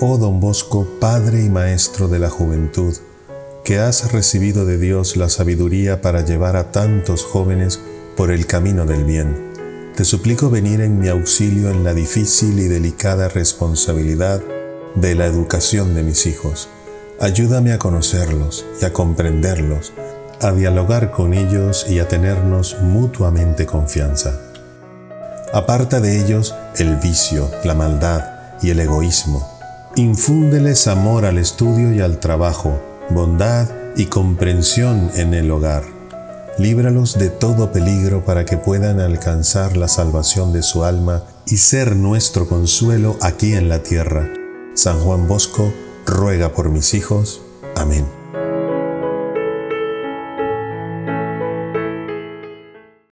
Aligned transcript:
oh 0.00 0.18
don 0.18 0.40
Bosco, 0.40 0.86
Padre 1.00 1.42
y 1.42 1.48
Maestro 1.48 2.08
de 2.08 2.18
la 2.18 2.28
juventud, 2.28 2.94
que 3.64 3.78
has 3.78 4.12
recibido 4.12 4.66
de 4.66 4.78
Dios 4.78 5.16
la 5.16 5.28
sabiduría 5.28 6.02
para 6.02 6.24
llevar 6.24 6.56
a 6.56 6.70
tantos 6.70 7.24
jóvenes 7.24 7.80
por 8.16 8.30
el 8.30 8.46
camino 8.46 8.84
del 8.84 9.04
bien. 9.04 9.52
Te 9.96 10.04
suplico 10.04 10.50
venir 10.50 10.82
en 10.82 10.98
mi 10.98 11.08
auxilio 11.08 11.70
en 11.70 11.82
la 11.82 11.94
difícil 11.94 12.58
y 12.60 12.68
delicada 12.68 13.28
responsabilidad 13.28 14.42
de 14.94 15.14
la 15.14 15.26
educación 15.26 15.94
de 15.94 16.02
mis 16.02 16.26
hijos. 16.26 16.68
Ayúdame 17.18 17.72
a 17.72 17.78
conocerlos 17.78 18.66
y 18.80 18.84
a 18.84 18.92
comprenderlos, 18.92 19.94
a 20.42 20.52
dialogar 20.52 21.10
con 21.10 21.32
ellos 21.32 21.86
y 21.88 22.00
a 22.00 22.08
tenernos 22.08 22.76
mutuamente 22.82 23.64
confianza. 23.64 24.38
Aparta 25.54 26.00
de 26.00 26.20
ellos 26.20 26.54
el 26.76 26.96
vicio, 26.96 27.50
la 27.64 27.74
maldad 27.74 28.22
y 28.60 28.70
el 28.70 28.80
egoísmo. 28.80 29.55
Infúndeles 29.96 30.88
amor 30.88 31.24
al 31.24 31.38
estudio 31.38 31.94
y 31.94 32.02
al 32.02 32.20
trabajo, 32.20 32.78
bondad 33.08 33.66
y 33.96 34.04
comprensión 34.04 35.10
en 35.14 35.32
el 35.32 35.50
hogar. 35.50 35.84
Líbralos 36.58 37.18
de 37.18 37.30
todo 37.30 37.72
peligro 37.72 38.22
para 38.22 38.44
que 38.44 38.58
puedan 38.58 39.00
alcanzar 39.00 39.74
la 39.74 39.88
salvación 39.88 40.52
de 40.52 40.62
su 40.62 40.84
alma 40.84 41.22
y 41.46 41.56
ser 41.56 41.96
nuestro 41.96 42.46
consuelo 42.46 43.16
aquí 43.22 43.54
en 43.54 43.70
la 43.70 43.82
tierra. 43.82 44.28
San 44.74 45.00
Juan 45.00 45.26
Bosco 45.26 45.72
ruega 46.04 46.52
por 46.52 46.68
mis 46.68 46.92
hijos. 46.92 47.40
Amén. 47.74 48.15